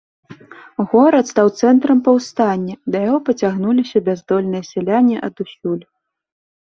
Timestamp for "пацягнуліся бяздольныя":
3.27-4.63